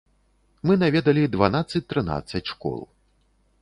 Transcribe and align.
Мы 0.69 0.77
наведалі 0.85 1.27
дванаццаць-трынаццаць 1.35 2.47
школ. 2.57 2.79